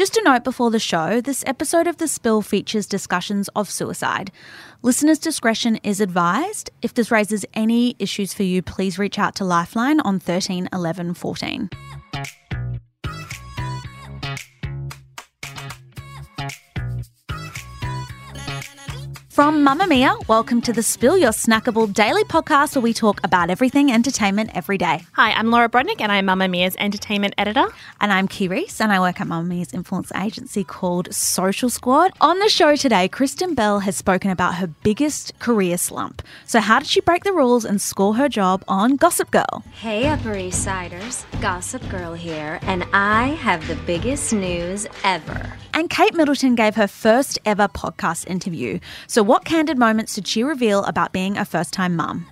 Just 0.00 0.16
a 0.16 0.22
note 0.22 0.44
before 0.44 0.70
the 0.70 0.78
show 0.78 1.20
this 1.20 1.44
episode 1.46 1.86
of 1.86 1.98
The 1.98 2.08
Spill 2.08 2.40
features 2.40 2.86
discussions 2.86 3.50
of 3.54 3.68
suicide. 3.68 4.32
Listeners' 4.80 5.18
discretion 5.18 5.76
is 5.82 6.00
advised. 6.00 6.70
If 6.80 6.94
this 6.94 7.10
raises 7.10 7.44
any 7.52 7.96
issues 7.98 8.32
for 8.32 8.42
you, 8.42 8.62
please 8.62 8.98
reach 8.98 9.18
out 9.18 9.34
to 9.34 9.44
Lifeline 9.44 10.00
on 10.00 10.18
13 10.18 10.70
11 10.72 11.12
14. 11.12 11.68
From 19.40 19.64
Mamamia, 19.64 20.28
welcome 20.28 20.60
to 20.60 20.70
the 20.70 20.82
Spill 20.82 21.16
Your 21.16 21.30
Snackable 21.30 21.90
daily 21.90 22.24
podcast 22.24 22.76
where 22.76 22.82
we 22.82 22.92
talk 22.92 23.20
about 23.24 23.48
everything 23.48 23.90
entertainment 23.90 24.50
every 24.52 24.76
day. 24.76 25.06
Hi, 25.12 25.32
I'm 25.32 25.50
Laura 25.50 25.66
Brodnik 25.66 26.02
and 26.02 26.12
I'm 26.12 26.26
Mamamia's 26.26 26.76
entertainment 26.78 27.32
editor. 27.38 27.64
And 28.02 28.12
I'm 28.12 28.28
Kee 28.28 28.48
Reece 28.48 28.82
and 28.82 28.92
I 28.92 29.00
work 29.00 29.18
at 29.18 29.26
Mamamia's 29.26 29.72
influence 29.72 30.12
agency 30.14 30.62
called 30.62 31.14
Social 31.14 31.70
Squad. 31.70 32.12
On 32.20 32.38
the 32.38 32.50
show 32.50 32.76
today, 32.76 33.08
Kristen 33.08 33.54
Bell 33.54 33.78
has 33.78 33.96
spoken 33.96 34.30
about 34.30 34.56
her 34.56 34.66
biggest 34.66 35.38
career 35.38 35.78
slump. 35.78 36.20
So, 36.44 36.60
how 36.60 36.80
did 36.80 36.88
she 36.88 37.00
break 37.00 37.24
the 37.24 37.32
rules 37.32 37.64
and 37.64 37.80
score 37.80 38.16
her 38.16 38.28
job 38.28 38.62
on 38.68 38.96
Gossip 38.96 39.30
Girl? 39.30 39.64
Hey, 39.72 40.06
Upper 40.06 40.36
East 40.36 40.62
Siders, 40.62 41.24
Gossip 41.40 41.88
Girl 41.88 42.12
here, 42.12 42.58
and 42.60 42.84
I 42.92 43.28
have 43.28 43.66
the 43.68 43.76
biggest 43.86 44.34
news 44.34 44.86
ever. 45.02 45.50
And 45.80 45.88
Kate 45.88 46.12
Middleton 46.14 46.56
gave 46.56 46.74
her 46.74 46.86
first 46.86 47.38
ever 47.46 47.66
podcast 47.66 48.26
interview. 48.26 48.80
So, 49.06 49.22
what 49.22 49.46
candid 49.46 49.78
moments 49.78 50.14
did 50.14 50.28
she 50.28 50.42
reveal 50.42 50.84
about 50.84 51.10
being 51.10 51.38
a 51.38 51.46
first 51.46 51.72
time 51.72 51.96
mum? 51.96 52.26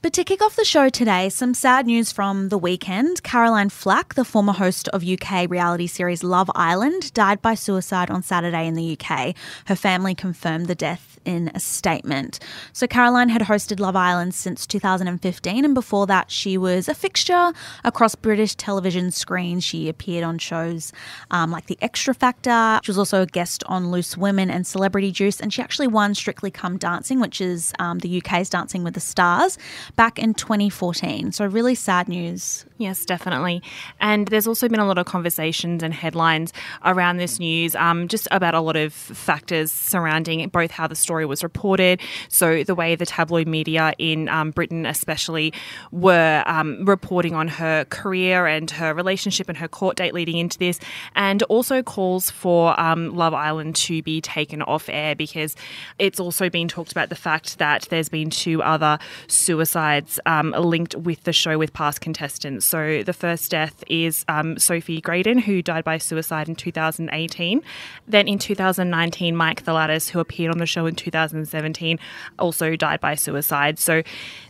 But 0.00 0.12
to 0.12 0.22
kick 0.22 0.40
off 0.40 0.54
the 0.54 0.64
show 0.64 0.88
today, 0.88 1.28
some 1.28 1.54
sad 1.54 1.86
news 1.86 2.12
from 2.12 2.50
the 2.50 2.56
weekend. 2.56 3.24
Caroline 3.24 3.68
Flack, 3.68 4.14
the 4.14 4.24
former 4.24 4.52
host 4.52 4.86
of 4.90 5.04
UK 5.04 5.50
reality 5.50 5.88
series 5.88 6.22
Love 6.22 6.52
Island, 6.54 7.12
died 7.14 7.42
by 7.42 7.54
suicide 7.54 8.10
on 8.10 8.22
Saturday 8.22 8.68
in 8.68 8.74
the 8.74 8.96
UK. 8.96 9.34
Her 9.66 9.74
family 9.74 10.14
confirmed 10.14 10.68
the 10.68 10.76
death 10.76 11.07
in 11.28 11.50
a 11.54 11.60
statement. 11.60 12.40
So, 12.72 12.86
Caroline 12.86 13.28
had 13.28 13.42
hosted 13.42 13.78
Love 13.78 13.94
Island 13.94 14.34
since 14.34 14.66
2015, 14.66 15.64
and 15.64 15.74
before 15.74 16.06
that, 16.06 16.30
she 16.30 16.56
was 16.56 16.88
a 16.88 16.94
fixture 16.94 17.52
across 17.84 18.14
British 18.14 18.54
television 18.54 19.10
screens. 19.10 19.62
She 19.62 19.90
appeared 19.90 20.24
on 20.24 20.38
shows 20.38 20.90
um, 21.30 21.50
like 21.50 21.66
The 21.66 21.76
Xtra 21.82 22.16
Factor. 22.16 22.80
She 22.82 22.90
was 22.90 22.98
also 22.98 23.22
a 23.22 23.26
guest 23.26 23.62
on 23.66 23.90
Loose 23.90 24.16
Women 24.16 24.50
and 24.50 24.66
Celebrity 24.66 25.12
Juice, 25.12 25.38
and 25.38 25.52
she 25.52 25.60
actually 25.60 25.86
won 25.86 26.14
Strictly 26.14 26.50
Come 26.50 26.78
Dancing, 26.78 27.20
which 27.20 27.42
is 27.42 27.74
um, 27.78 27.98
the 27.98 28.22
UK's 28.22 28.48
Dancing 28.48 28.82
with 28.82 28.94
the 28.94 29.00
Stars, 29.00 29.58
back 29.96 30.18
in 30.18 30.32
2014. 30.32 31.32
So, 31.32 31.44
really 31.44 31.74
sad 31.74 32.08
news. 32.08 32.64
Yes, 32.78 33.04
definitely. 33.04 33.62
And 34.00 34.28
there's 34.28 34.46
also 34.46 34.66
been 34.68 34.80
a 34.80 34.86
lot 34.86 34.98
of 34.98 35.04
conversations 35.04 35.82
and 35.82 35.92
headlines 35.92 36.54
around 36.84 37.18
this 37.18 37.38
news, 37.38 37.74
um, 37.74 38.08
just 38.08 38.28
about 38.30 38.54
a 38.54 38.60
lot 38.60 38.76
of 38.76 38.94
factors 38.94 39.70
surrounding 39.70 40.48
both 40.48 40.70
how 40.70 40.86
the 40.86 40.94
story 40.94 41.17
was 41.26 41.42
reported. 41.42 42.00
So, 42.28 42.62
the 42.62 42.74
way 42.74 42.94
the 42.94 43.06
tabloid 43.06 43.48
media 43.48 43.92
in 43.98 44.28
um, 44.28 44.50
Britain, 44.50 44.86
especially, 44.86 45.52
were 45.90 46.42
um, 46.46 46.84
reporting 46.84 47.34
on 47.34 47.48
her 47.48 47.84
career 47.86 48.46
and 48.46 48.70
her 48.70 48.94
relationship 48.94 49.48
and 49.48 49.58
her 49.58 49.68
court 49.68 49.96
date 49.96 50.14
leading 50.14 50.36
into 50.36 50.58
this, 50.58 50.78
and 51.14 51.42
also 51.44 51.82
calls 51.82 52.30
for 52.30 52.78
um, 52.80 53.14
Love 53.14 53.34
Island 53.34 53.76
to 53.76 54.02
be 54.02 54.20
taken 54.20 54.62
off 54.62 54.88
air 54.88 55.14
because 55.14 55.56
it's 55.98 56.20
also 56.20 56.50
been 56.50 56.68
talked 56.68 56.92
about 56.92 57.08
the 57.08 57.16
fact 57.16 57.58
that 57.58 57.86
there's 57.90 58.08
been 58.08 58.30
two 58.30 58.62
other 58.62 58.98
suicides 59.26 60.20
um, 60.26 60.52
linked 60.52 60.94
with 60.94 61.24
the 61.24 61.32
show 61.32 61.58
with 61.58 61.72
past 61.72 62.00
contestants. 62.00 62.66
So, 62.66 63.02
the 63.02 63.12
first 63.12 63.50
death 63.50 63.82
is 63.88 64.24
um, 64.28 64.58
Sophie 64.58 65.00
Gradon, 65.00 65.40
who 65.40 65.62
died 65.62 65.84
by 65.84 65.98
suicide 65.98 66.48
in 66.48 66.56
2018. 66.56 67.62
Then 68.06 68.28
in 68.28 68.38
2019, 68.38 69.36
Mike 69.36 69.64
Thalassitis, 69.64 70.10
who 70.10 70.20
appeared 70.20 70.52
on 70.52 70.58
the 70.58 70.66
show 70.66 70.86
in 70.86 70.94
2017, 70.98 71.98
also 72.38 72.76
died 72.76 73.00
by 73.00 73.14
suicide. 73.14 73.78
So 73.78 74.02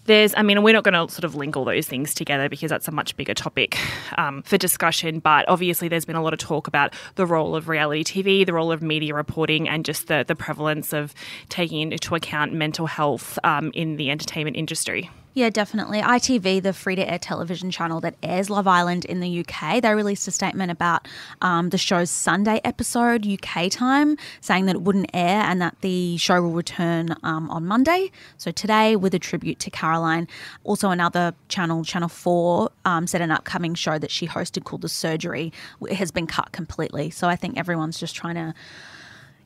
there's, 0.09 0.35
I 0.37 0.43
mean, 0.43 0.63
we're 0.63 0.75
not 0.75 0.83
going 0.83 0.95
to 0.95 1.13
sort 1.13 1.25
of 1.25 1.37
link 1.37 1.57
all 1.57 1.65
those 1.65 1.87
things 1.87 2.15
together 2.15 2.49
because 2.49 2.71
that's 2.71 2.89
a 2.89 2.91
much 2.91 3.17
bigger 3.17 3.35
topic 3.35 3.79
um, 4.19 4.43
for 4.43 4.59
discussion. 4.59 5.21
But 5.21 5.49
obviously, 5.49 5.87
there's 5.87 6.05
been 6.05 6.17
a 6.17 6.23
lot 6.23 6.33
of 6.33 6.41
talk 6.41 6.67
about 6.67 6.95
the 7.15 7.27
role 7.27 7.55
of 7.55 7.69
reality 7.69 8.03
TV, 8.03 8.45
the 8.45 8.53
role 8.53 8.73
of 8.73 8.83
media 8.83 9.15
reporting, 9.15 9.69
and 9.69 9.85
just 9.85 10.09
the, 10.09 10.25
the 10.27 10.35
prevalence 10.35 10.93
of 10.93 11.15
taking 11.49 11.93
into 11.93 12.15
account 12.15 12.53
mental 12.53 12.87
health 12.87 13.39
um, 13.45 13.71
in 13.75 13.97
the 13.97 14.11
entertainment 14.11 14.57
industry. 14.57 15.11
Yeah, 15.39 15.51
definitely. 15.51 16.01
ITV, 16.01 16.65
the 16.65 16.73
free 16.73 16.97
to 16.97 17.09
air 17.09 17.21
television 17.21 17.71
channel 17.71 18.01
that 18.01 18.17
airs 18.25 18.51
Love 18.51 18.67
Island 18.67 19.05
in 19.05 19.21
the 19.21 19.45
UK, 19.45 19.81
they 19.81 19.95
released 19.95 20.27
a 20.27 20.33
statement 20.33 20.73
about 20.73 21.07
um, 21.43 21.69
the 21.69 21.79
show's 21.79 22.11
Sunday 22.11 22.61
episode, 22.65 23.25
UK 23.25 23.71
time, 23.71 24.17
saying 24.41 24.67
that 24.67 24.75
it 24.75 24.83
wouldn't 24.83 25.11
air 25.15 25.43
and 25.43 25.63
that 25.63 25.77
the 25.81 26.17
show 26.17 26.43
will 26.43 26.51
return 26.51 27.15
um, 27.23 27.49
on 27.51 27.67
Monday. 27.67 28.11
So 28.37 28.51
today, 28.51 28.97
with 28.97 29.15
a 29.15 29.21
tribute 29.21 29.61
to 29.61 29.71
Caroline. 29.99 30.29
Also, 30.65 30.91
another 30.91 31.35
channel, 31.49 31.85
Channel 31.85 32.09
4, 32.09 32.71
um, 32.85 33.07
said 33.07 33.21
an 33.21 33.31
upcoming 33.31 33.75
show 33.75 33.99
that 33.99 34.11
she 34.11 34.27
hosted 34.27 34.65
called 34.65 34.83
The 34.83 34.89
Surgery 34.89 35.53
has 35.91 36.11
been 36.11 36.27
cut 36.27 36.53
completely. 36.53 37.11
So 37.11 37.29
I 37.29 37.37
think 37.37 37.59
everyone's 37.59 37.99
just 37.99 38.15
trying 38.15 38.37
to 38.37 38.55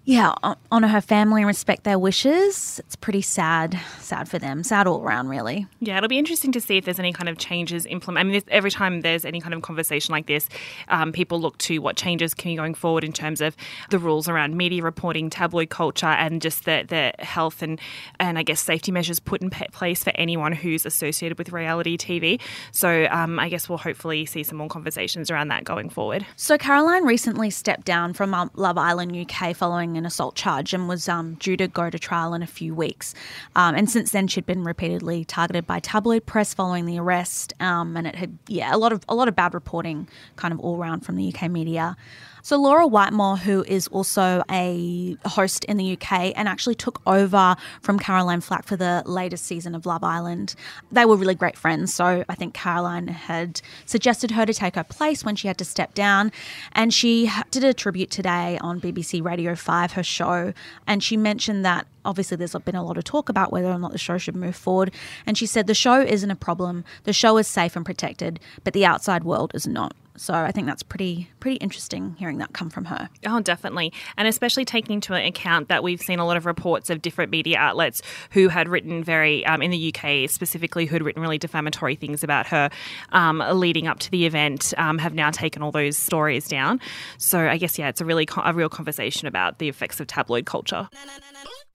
yeah, 0.05 0.35
honor 0.73 0.89
her 0.89 1.01
family 1.01 1.43
and 1.43 1.47
respect 1.47 1.85
their 1.85 1.99
wishes. 1.99 2.81
It's 2.81 2.97
pretty 2.97 3.23
sad, 3.23 3.79
sad 4.01 4.29
for 4.29 4.37
them. 4.37 4.65
Sad 4.65 4.89
all 4.89 5.01
around, 5.01 5.29
really. 5.29 5.69
Yeah, 5.79 5.97
it'll 5.97 6.09
be 6.09 6.19
interesting 6.19 6.51
to 6.53 6.61
see 6.61 6.77
if 6.77 6.85
there's 6.85 6.99
any 6.99 7.13
kind 7.13 7.29
of 7.29 7.39
changes 7.39 7.87
implemented. 7.87 8.27
I 8.27 8.33
mean, 8.33 8.43
every 8.49 8.73
time 8.73 9.03
there's 9.03 9.25
any 9.25 9.41
kind 9.41 9.55
of 9.55 9.62
conversation 9.62 10.11
like 10.11 10.27
this, 10.27 10.49
um, 10.89 11.12
people 11.12 11.41
look 11.41 11.57
to 11.59 11.79
what 11.79 11.97
changes 11.97 12.35
can 12.35 12.51
be 12.51 12.57
going 12.57 12.75
forward 12.75 13.05
in 13.05 13.12
terms 13.12 13.41
of 13.41 13.57
the 13.91 13.99
rules 14.01 14.29
around 14.29 14.57
media 14.57 14.83
reporting, 14.83 15.31
tabloid 15.31 15.71
culture, 15.71 16.07
and 16.07 16.43
just 16.43 16.65
the, 16.65 16.85
the 16.89 17.12
health 17.25 17.62
and 17.62 17.81
and 18.19 18.39
I 18.39 18.43
guess 18.43 18.61
safety 18.61 18.91
measures 18.91 19.21
put 19.21 19.41
in 19.41 19.51
place 19.51 20.03
for 20.03 20.12
anyone 20.17 20.53
who's 20.53 20.85
associated 20.85 21.39
with 21.39 21.53
reality 21.53 21.97
TV. 21.97 22.41
So 22.73 23.07
um, 23.11 23.39
I 23.39 23.49
guess 23.49 23.69
we'll 23.69 23.79
hopefully 23.79 24.27
see 24.27 24.43
some 24.43 24.59
more 24.59 24.69
conversations 24.69 25.31
around 25.31 25.49
that 25.49 25.62
going 25.62 25.91
forward. 25.91 26.27
So 26.35 26.59
Caroline 26.59 27.05
recently 27.05 27.51
stepped 27.51 27.85
down 27.85 28.15
from 28.15 28.33
Love 28.55 28.79
Island 28.79 29.17
UK 29.17 29.55
following 29.55 29.92
an 29.97 30.07
assault 30.07 30.35
charge 30.35 30.75
and 30.75 30.89
was 30.89 31.09
um, 31.09 31.35
due 31.35 31.57
to 31.57 31.69
go 31.69 31.91
to 31.91 31.99
trial 31.99 32.35
in 32.35 32.43
a 32.43 32.47
few 32.47 32.75
weeks. 32.75 33.15
Um, 33.57 33.75
and 33.75 33.89
since 33.91 34.11
then, 34.11 34.29
she'd 34.29 34.47
been 34.47 34.65
repeatedly 34.65 35.25
targeted 35.25 35.67
by 35.67 35.81
tabloid 35.81 36.27
press 36.27 36.55
following 36.55 36.87
the 36.87 36.99
arrest, 36.99 37.55
um, 37.61 37.97
and 37.97 38.07
it 38.07 38.15
had 38.15 38.39
yeah 38.49 38.75
a 38.75 38.79
lot 38.79 38.93
of 38.93 39.05
a 39.09 39.15
lot 39.15 39.29
of 39.29 39.37
bad 39.37 39.55
reporting, 39.55 40.09
kind 40.37 40.53
of 40.53 40.61
all 40.61 40.77
around 40.79 41.01
from 41.01 41.17
the 41.17 41.33
UK 41.33 41.51
media. 41.51 41.97
So, 42.45 42.61
Laura 42.61 42.89
Whitmore, 42.89 43.37
who 43.37 43.63
is 43.69 43.87
also 43.89 44.43
a 44.51 45.17
host 45.25 45.65
in 45.67 45.77
the 45.77 45.93
UK 45.93 46.33
and 46.35 46.49
actually 46.49 46.75
took 46.75 47.01
over 47.07 47.55
from 47.83 48.01
Caroline 48.01 48.41
Flack 48.41 48.65
for 48.65 48.75
the 48.75 49.05
latest 49.07 49.45
season 49.45 49.77
of 49.77 49.87
Love 49.87 50.03
Island, 50.03 50.57
they 50.91 51.05
were 51.05 51.15
really 51.15 51.37
great 51.37 51.57
friends. 51.57 51.95
So, 51.95 52.25
I 52.29 52.35
think 52.35 52.53
Caroline 52.53 53.07
had 53.07 53.61
suggested 53.87 54.33
her 54.33 54.45
to 54.45 54.53
take 54.53 54.75
her 54.75 54.83
place 54.83 55.25
when 55.25 55.37
she 55.37 55.47
had 55.47 55.56
to 55.59 55.65
step 55.65 55.95
down. 55.95 56.33
And 56.73 56.93
she 56.93 57.31
did 57.53 57.62
a 57.62 57.73
tribute 57.73 58.11
today 58.11 58.59
on 58.61 58.81
BBC 58.81 59.23
Radio 59.23 59.55
5, 59.55 59.81
her 59.90 60.02
show. 60.05 60.55
And 60.87 61.02
she 61.02 61.17
mentioned 61.17 61.64
that 61.64 61.87
obviously 62.05 62.37
there's 62.37 62.55
been 62.64 62.76
a 62.76 62.84
lot 62.84 62.96
of 62.96 63.05
talk 63.05 63.29
about 63.29 63.52
whether 63.52 63.69
or 63.69 63.79
not 63.79 63.93
the 63.93 63.99
show 63.99 64.17
should 64.17 64.37
move 64.37 64.56
forward. 64.56 64.94
And 65.26 65.37
she 65.37 65.44
said 65.44 65.67
the 65.67 65.75
show 65.75 66.00
isn't 66.00 66.31
a 66.31 66.37
problem, 66.37 66.84
the 67.02 67.12
show 67.12 67.37
is 67.37 67.46
safe 67.46 67.76
and 67.76 67.84
protected, 67.84 68.40
but 68.64 68.73
the 68.73 68.87
outside 68.87 69.25
world 69.25 69.50
is 69.55 69.67
not. 69.67 69.94
So 70.17 70.35
I 70.35 70.53
think 70.53 70.67
that's 70.67 70.82
pretty 70.82 71.31
pretty 71.41 71.56
interesting 71.56 72.14
hearing 72.19 72.38
that 72.38 72.53
come 72.53 72.70
from 72.70 72.85
her. 72.87 73.09
Oh, 73.26 73.41
definitely, 73.41 73.93
and 74.17 74.29
especially 74.29 74.64
taking 74.64 74.94
into 74.94 75.14
account 75.14 75.69
that 75.69 75.82
we've 75.82 76.00
seen 76.00 76.19
a 76.19 76.26
lot 76.26 76.37
of 76.37 76.47
reports 76.47 76.91
of 76.91 77.03
different 77.03 77.31
media 77.31 77.59
outlets 77.59 78.03
who 78.31 78.49
had 78.49 78.69
written 78.69 79.03
very 79.03 79.44
um, 79.47 79.62
in 79.62 79.70
the 79.70 79.94
UK 79.94 80.29
specifically 80.29 80.87
who 80.87 80.94
had 80.94 81.03
written 81.03 81.23
really 81.23 81.38
defamatory 81.38 81.94
things 81.94 82.23
about 82.23 82.47
her 82.47 82.70
um, 83.12 83.43
leading 83.53 83.87
up 83.87 83.99
to 84.00 84.11
the 84.11 84.26
event 84.26 84.75
um, 84.76 84.99
have 84.99 85.14
now 85.14 85.31
taken 85.31 85.62
all 85.62 85.73
those 85.73 85.97
stories 85.97 86.49
down. 86.49 86.81
So 87.19 87.49
I 87.49 87.56
guess 87.56 87.79
yeah, 87.79 87.88
it's 87.88 88.00
a 88.00 88.05
really 88.05 88.29
a 88.44 88.53
real 88.53 88.69
conversation 88.69 89.29
about 89.29 89.59
the 89.59 89.69
effects 89.69 90.00
of 90.00 90.06
tabloid 90.06 90.47
culture. 90.47 90.88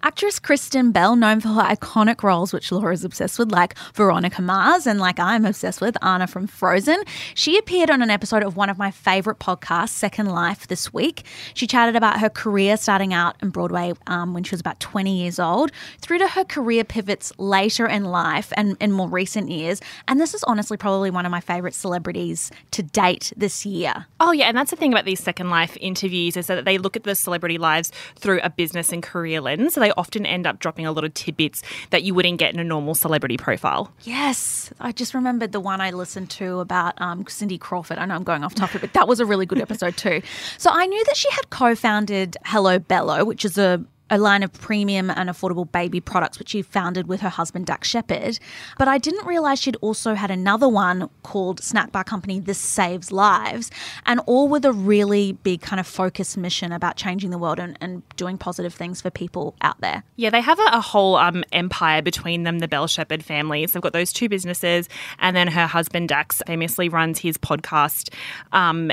Actress 0.03 0.37
Kristen 0.37 0.91
Bell, 0.91 1.15
known 1.15 1.41
for 1.41 1.47
her 1.47 1.61
iconic 1.63 2.21
roles, 2.21 2.53
which 2.53 2.71
Laura 2.71 2.93
is 2.93 3.03
obsessed 3.03 3.39
with, 3.39 3.51
like 3.51 3.75
Veronica 3.95 4.43
Mars 4.43 4.85
and 4.85 4.99
like 4.99 5.19
I'm 5.19 5.43
obsessed 5.43 5.81
with, 5.81 5.97
Anna 6.03 6.27
from 6.27 6.45
Frozen, 6.45 7.03
she 7.33 7.57
appeared 7.57 7.89
on 7.89 8.03
an 8.03 8.11
episode 8.11 8.43
of 8.43 8.55
one 8.55 8.69
of 8.69 8.77
my 8.77 8.91
favorite 8.91 9.39
podcasts, 9.39 9.89
Second 9.89 10.27
Life, 10.27 10.67
this 10.67 10.93
week. 10.93 11.25
She 11.55 11.65
chatted 11.65 11.95
about 11.95 12.19
her 12.19 12.29
career 12.29 12.77
starting 12.77 13.11
out 13.11 13.37
in 13.41 13.49
Broadway 13.49 13.93
um, 14.05 14.35
when 14.35 14.43
she 14.43 14.53
was 14.53 14.59
about 14.59 14.79
20 14.79 15.17
years 15.17 15.39
old, 15.39 15.71
through 15.99 16.19
to 16.19 16.27
her 16.27 16.43
career 16.43 16.83
pivots 16.83 17.33
later 17.39 17.87
in 17.87 18.05
life 18.05 18.53
and 18.55 18.77
in 18.79 18.91
more 18.91 19.09
recent 19.09 19.49
years. 19.49 19.81
And 20.07 20.21
this 20.21 20.35
is 20.35 20.43
honestly 20.43 20.77
probably 20.77 21.09
one 21.09 21.25
of 21.25 21.31
my 21.31 21.41
favorite 21.41 21.73
celebrities 21.73 22.51
to 22.69 22.83
date 22.83 23.33
this 23.35 23.65
year. 23.65 24.05
Oh, 24.19 24.31
yeah. 24.31 24.45
And 24.45 24.55
that's 24.55 24.69
the 24.69 24.77
thing 24.77 24.93
about 24.93 25.05
these 25.05 25.23
Second 25.23 25.49
Life 25.49 25.75
interviews 25.81 26.37
is 26.37 26.45
that 26.47 26.65
they 26.65 26.77
look 26.77 26.95
at 26.95 27.03
the 27.03 27.15
celebrity 27.15 27.57
lives 27.57 27.91
through 28.15 28.41
a 28.43 28.51
business 28.51 28.91
and 28.91 29.01
career 29.01 29.41
lens. 29.41 29.73
So 29.73 29.86
they 29.87 29.93
often 29.95 30.25
end 30.25 30.45
up 30.45 30.59
dropping 30.59 30.85
a 30.85 30.91
lot 30.91 31.05
of 31.05 31.13
tidbits 31.13 31.63
that 31.91 32.03
you 32.03 32.13
wouldn't 32.13 32.39
get 32.39 32.53
in 32.53 32.59
a 32.59 32.63
normal 32.63 32.93
celebrity 32.93 33.37
profile. 33.37 33.89
Yes, 34.01 34.69
I 34.81 34.91
just 34.91 35.13
remembered 35.13 35.53
the 35.53 35.61
one 35.61 35.79
I 35.79 35.91
listened 35.91 36.29
to 36.31 36.59
about 36.59 36.99
um, 37.01 37.25
Cindy 37.29 37.57
Crawford. 37.57 37.97
I 37.97 38.05
know 38.05 38.15
I'm 38.15 38.23
going 38.23 38.43
off 38.43 38.53
topic, 38.53 38.81
but 38.81 38.91
that 38.93 39.07
was 39.07 39.21
a 39.21 39.25
really 39.25 39.45
good 39.45 39.61
episode 39.61 39.95
too. 39.95 40.21
So 40.57 40.69
I 40.73 40.85
knew 40.87 41.03
that 41.05 41.15
she 41.15 41.31
had 41.31 41.49
co-founded 41.49 42.35
Hello 42.43 42.79
Bello, 42.79 43.23
which 43.23 43.45
is 43.45 43.57
a 43.57 43.81
a 44.09 44.17
line 44.17 44.43
of 44.43 44.53
premium 44.53 45.09
and 45.09 45.29
affordable 45.29 45.69
baby 45.71 45.99
products, 45.99 46.39
which 46.39 46.49
she 46.49 46.61
founded 46.61 47.07
with 47.07 47.21
her 47.21 47.29
husband, 47.29 47.65
Dax 47.65 47.89
Shepard. 47.89 48.39
But 48.77 48.87
I 48.87 48.97
didn't 48.97 49.25
realize 49.25 49.59
she'd 49.59 49.75
also 49.77 50.13
had 50.13 50.31
another 50.31 50.69
one 50.69 51.09
called 51.23 51.61
Snack 51.61 51.91
Bar 51.91 52.03
Company 52.03 52.39
This 52.39 52.57
Saves 52.57 53.11
Lives, 53.11 53.71
and 54.05 54.19
all 54.25 54.47
with 54.47 54.65
a 54.65 54.71
really 54.71 55.33
big 55.33 55.61
kind 55.61 55.79
of 55.79 55.87
focused 55.87 56.37
mission 56.37 56.71
about 56.71 56.95
changing 56.95 57.29
the 57.29 57.37
world 57.37 57.59
and, 57.59 57.77
and 57.81 58.03
doing 58.15 58.37
positive 58.37 58.73
things 58.73 59.01
for 59.01 59.09
people 59.09 59.55
out 59.61 59.79
there. 59.81 60.03
Yeah, 60.15 60.29
they 60.29 60.41
have 60.41 60.59
a, 60.59 60.69
a 60.73 60.81
whole 60.81 61.15
um, 61.15 61.43
empire 61.51 62.01
between 62.01 62.43
them, 62.43 62.59
the 62.59 62.67
Bell 62.67 62.87
Shepard 62.87 63.23
families. 63.23 63.71
They've 63.71 63.81
got 63.81 63.93
those 63.93 64.13
two 64.13 64.29
businesses, 64.29 64.87
and 65.19 65.35
then 65.35 65.47
her 65.47 65.67
husband, 65.67 66.09
Dax, 66.09 66.41
famously 66.45 66.89
runs 66.89 67.19
his 67.19 67.37
podcast, 67.37 68.13
um, 68.51 68.91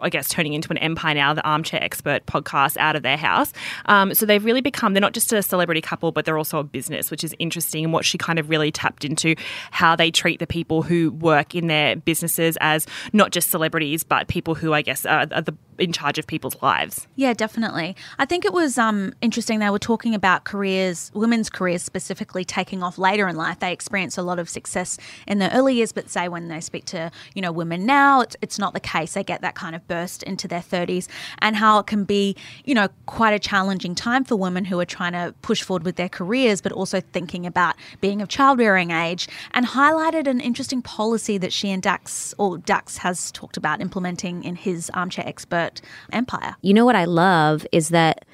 I 0.00 0.10
guess 0.10 0.28
turning 0.28 0.52
into 0.52 0.70
an 0.70 0.78
empire 0.78 1.14
now, 1.14 1.34
the 1.34 1.42
Armchair 1.42 1.82
Expert 1.82 2.26
podcast 2.26 2.76
out 2.76 2.96
of 2.96 3.02
their 3.02 3.16
house. 3.16 3.52
Um, 3.86 4.14
so 4.14 4.26
they've 4.26 4.44
really 4.44 4.51
really 4.52 4.60
become, 4.60 4.92
they're 4.92 5.00
not 5.00 5.14
just 5.14 5.32
a 5.32 5.42
celebrity 5.42 5.80
couple, 5.80 6.12
but 6.12 6.26
they're 6.26 6.36
also 6.36 6.58
a 6.58 6.64
business, 6.64 7.10
which 7.10 7.24
is 7.24 7.34
interesting. 7.38 7.84
And 7.84 7.92
what 7.92 8.04
she 8.04 8.18
kind 8.18 8.38
of 8.38 8.50
really 8.50 8.70
tapped 8.70 9.02
into 9.04 9.34
how 9.70 9.96
they 9.96 10.10
treat 10.10 10.40
the 10.40 10.46
people 10.46 10.82
who 10.82 11.10
work 11.12 11.54
in 11.54 11.68
their 11.68 11.96
businesses 11.96 12.58
as 12.60 12.86
not 13.14 13.30
just 13.30 13.50
celebrities, 13.50 14.04
but 14.04 14.28
people 14.28 14.54
who 14.54 14.74
I 14.74 14.82
guess 14.82 15.06
are, 15.06 15.26
are 15.32 15.40
the 15.40 15.56
in 15.78 15.92
charge 15.92 16.18
of 16.18 16.26
people's 16.26 16.60
lives. 16.62 17.06
Yeah, 17.16 17.32
definitely. 17.32 17.96
I 18.18 18.24
think 18.24 18.44
it 18.44 18.52
was 18.52 18.78
um, 18.78 19.14
interesting. 19.20 19.58
They 19.58 19.70
were 19.70 19.78
talking 19.78 20.14
about 20.14 20.44
careers, 20.44 21.10
women's 21.14 21.50
careers 21.50 21.82
specifically, 21.82 22.44
taking 22.44 22.82
off 22.82 22.98
later 22.98 23.26
in 23.26 23.36
life. 23.36 23.58
They 23.58 23.72
experience 23.72 24.18
a 24.18 24.22
lot 24.22 24.38
of 24.38 24.48
success 24.48 24.98
in 25.26 25.38
the 25.38 25.54
early 25.56 25.74
years, 25.74 25.92
but 25.92 26.10
say 26.10 26.28
when 26.28 26.48
they 26.48 26.60
speak 26.60 26.84
to 26.86 27.10
you 27.34 27.42
know 27.42 27.52
women 27.52 27.86
now, 27.86 28.20
it's, 28.20 28.36
it's 28.42 28.58
not 28.58 28.74
the 28.74 28.80
case. 28.80 29.14
They 29.14 29.24
get 29.24 29.40
that 29.42 29.54
kind 29.54 29.74
of 29.74 29.86
burst 29.88 30.22
into 30.22 30.46
their 30.46 30.60
thirties, 30.60 31.08
and 31.40 31.56
how 31.56 31.78
it 31.78 31.86
can 31.86 32.04
be 32.04 32.36
you 32.64 32.74
know 32.74 32.88
quite 33.06 33.34
a 33.34 33.38
challenging 33.38 33.94
time 33.94 34.24
for 34.24 34.36
women 34.42 34.66
who 34.66 34.78
are 34.78 34.84
trying 34.84 35.12
to 35.12 35.34
push 35.40 35.62
forward 35.62 35.84
with 35.84 35.96
their 35.96 36.10
careers, 36.10 36.60
but 36.60 36.72
also 36.72 37.00
thinking 37.00 37.46
about 37.46 37.76
being 38.02 38.20
of 38.20 38.28
childbearing 38.28 38.90
age, 38.90 39.28
and 39.52 39.66
highlighted 39.66 40.26
an 40.26 40.40
interesting 40.40 40.82
policy 40.82 41.38
that 41.38 41.52
she 41.52 41.70
and 41.70 41.82
Dax 41.82 42.34
or 42.36 42.58
Dax 42.58 42.98
has 42.98 43.32
talked 43.32 43.56
about 43.56 43.80
implementing 43.80 44.44
in 44.44 44.56
his 44.56 44.90
armchair 44.90 45.26
expert 45.26 45.80
empire. 46.12 46.56
You 46.60 46.74
know 46.74 46.84
what 46.84 46.96
I 46.96 47.06
love 47.06 47.66
is 47.72 47.88
that, 47.88 48.26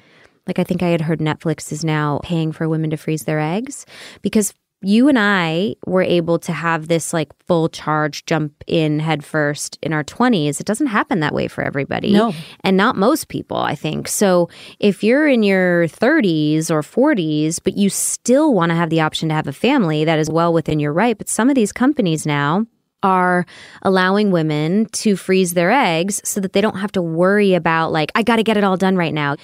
like, 0.47 0.59
I 0.59 0.65
think 0.65 0.83
I 0.83 0.89
had 0.89 1.01
heard 1.01 1.19
Netflix 1.19 1.71
is 1.71 1.85
now 1.85 2.19
paying 2.23 2.51
for 2.51 2.67
women 2.67 2.89
to 2.89 2.97
freeze 2.97 3.23
their 3.23 3.39
eggs 3.39 3.85
because 4.21 4.53
you 4.81 5.09
and 5.09 5.19
I 5.19 5.75
were 5.85 6.01
able 6.01 6.39
to 6.39 6.53
have 6.53 6.87
this 6.87 7.11
like 7.11 7.31
full 7.45 7.67
charge 7.67 8.25
jump 8.25 8.63
in 8.65 8.99
headfirst 8.99 9.77
in 9.81 9.91
our 9.91 10.03
20s. 10.03 10.59
It 10.59 10.65
doesn't 10.65 10.87
happen 10.87 11.19
that 11.19 11.33
way 11.33 11.47
for 11.47 11.63
everybody. 11.63 12.13
No. 12.13 12.33
And 12.63 12.77
not 12.77 12.95
most 12.95 13.27
people, 13.27 13.57
I 13.57 13.75
think. 13.75 14.07
So 14.07 14.49
if 14.79 15.03
you're 15.03 15.27
in 15.27 15.43
your 15.43 15.87
30s 15.87 16.71
or 16.71 16.81
40s, 16.81 17.59
but 17.61 17.75
you 17.75 17.89
still 17.89 18.53
want 18.53 18.69
to 18.69 18.75
have 18.75 18.89
the 18.89 19.01
option 19.01 19.29
to 19.29 19.35
have 19.35 19.47
a 19.47 19.53
family, 19.53 20.05
that 20.05 20.19
is 20.19 20.29
well 20.29 20.53
within 20.53 20.79
your 20.79 20.93
right. 20.93 21.17
But 21.17 21.27
some 21.27 21.49
of 21.49 21.55
these 21.55 21.73
companies 21.73 22.25
now, 22.25 22.65
are 23.03 23.45
allowing 23.81 24.31
women 24.31 24.85
to 24.87 25.15
freeze 25.15 25.53
their 25.53 25.71
eggs 25.71 26.21
so 26.25 26.41
that 26.41 26.53
they 26.53 26.61
don't 26.61 26.77
have 26.77 26.91
to 26.91 27.01
worry 27.01 27.53
about 27.53 27.91
like 27.91 28.11
I 28.15 28.23
got 28.23 28.37
to 28.37 28.43
get 28.43 28.57
it 28.57 28.63
all 28.63 28.77
done 28.77 28.97
right 28.97 29.13
now 29.13 29.37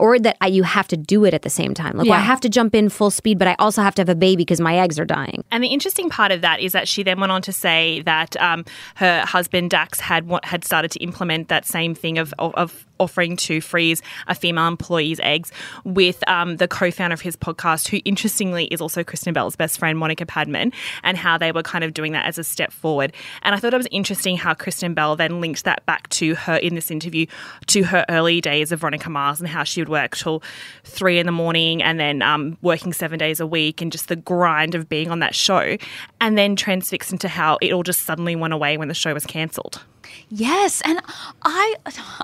or 0.00 0.18
that 0.18 0.36
I, 0.40 0.46
you 0.48 0.62
have 0.62 0.88
to 0.88 0.96
do 0.96 1.24
it 1.24 1.34
at 1.34 1.42
the 1.42 1.50
same 1.50 1.74
time. 1.74 1.96
Like 1.96 2.06
Yeah. 2.06 2.12
well, 2.12 2.20
I 2.20 2.24
have 2.24 2.40
to 2.40 2.48
jump 2.48 2.74
in 2.74 2.88
full 2.88 3.10
speed 3.10 3.38
but 3.38 3.48
I 3.48 3.56
also 3.58 3.82
have 3.82 3.94
to 3.96 4.02
have 4.02 4.08
a 4.08 4.14
baby 4.14 4.44
because 4.44 4.60
my 4.60 4.78
eggs 4.78 4.98
are 4.98 5.04
dying. 5.04 5.44
And 5.50 5.62
the 5.62 5.68
interesting 5.68 6.08
part 6.08 6.32
of 6.32 6.40
that 6.40 6.60
is 6.60 6.72
that 6.72 6.88
she 6.88 7.02
then 7.02 7.20
went 7.20 7.32
on 7.32 7.42
to 7.42 7.52
say 7.52 8.02
that 8.02 8.40
um, 8.40 8.64
her 8.96 9.24
husband 9.26 9.70
Dax 9.70 10.00
had 10.00 10.30
had 10.44 10.64
started 10.64 10.90
to 10.92 10.98
implement 11.00 11.48
that 11.48 11.66
same 11.66 11.94
thing 11.94 12.18
of, 12.18 12.34
of, 12.38 12.54
of 12.54 12.86
offering 13.00 13.36
to 13.36 13.60
freeze 13.60 14.02
a 14.28 14.34
female 14.34 14.68
employee's 14.68 15.18
eggs 15.20 15.50
with 15.84 16.22
um, 16.28 16.58
the 16.58 16.68
co-founder 16.68 17.14
of 17.14 17.22
his 17.22 17.34
podcast, 17.34 17.88
who 17.88 18.00
interestingly 18.04 18.66
is 18.66 18.80
also 18.80 19.02
Kristen 19.02 19.32
Bell's 19.32 19.56
best 19.56 19.78
friend, 19.78 19.98
Monica 19.98 20.26
Padman, 20.26 20.72
and 21.02 21.16
how 21.16 21.38
they 21.38 21.50
were 21.50 21.62
kind 21.62 21.82
of 21.82 21.94
doing 21.94 22.12
that 22.12 22.26
as 22.26 22.38
a 22.38 22.44
step 22.44 22.70
forward. 22.70 23.12
And 23.42 23.54
I 23.54 23.58
thought 23.58 23.74
it 23.74 23.78
was 23.78 23.88
interesting 23.90 24.36
how 24.36 24.54
Kristen 24.54 24.94
Bell 24.94 25.16
then 25.16 25.40
linked 25.40 25.64
that 25.64 25.84
back 25.86 26.08
to 26.10 26.34
her 26.34 26.56
in 26.56 26.74
this 26.74 26.90
interview 26.90 27.26
to 27.68 27.84
her 27.84 28.04
early 28.08 28.40
days 28.40 28.70
of 28.70 28.80
Veronica 28.80 29.08
Mars 29.08 29.40
and 29.40 29.48
how 29.48 29.64
she 29.64 29.80
would 29.80 29.88
work 29.90 30.16
till 30.16 30.42
three 30.84 31.18
in 31.18 31.26
the 31.26 31.32
morning 31.32 31.82
and 31.82 32.00
then 32.00 32.22
um, 32.22 32.56
working 32.62 32.92
seven 32.92 33.18
days 33.18 33.40
a 33.40 33.46
week 33.46 33.82
and 33.82 33.92
just 33.92 34.08
the 34.08 34.16
grind 34.16 34.74
of 34.74 34.88
being 34.88 35.10
on 35.10 35.18
that 35.18 35.34
show, 35.34 35.76
and 36.20 36.38
then 36.38 36.56
transfixed 36.56 37.12
into 37.12 37.28
how 37.28 37.58
it 37.60 37.72
all 37.72 37.82
just 37.82 38.02
suddenly 38.02 38.36
went 38.36 38.54
away 38.54 38.76
when 38.78 38.88
the 38.88 38.94
show 38.94 39.12
was 39.12 39.26
cancelled. 39.26 39.84
Yes, 40.28 40.80
and 40.82 41.00
I 41.42 41.74